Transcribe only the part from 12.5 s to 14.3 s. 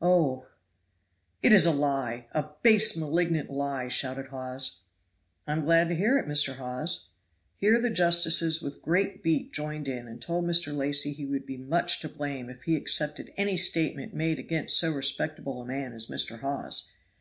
he accepted any statement